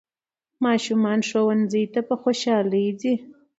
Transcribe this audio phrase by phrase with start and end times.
[0.65, 3.13] ماشومان ښوونځي ته په خوشحالۍ ځي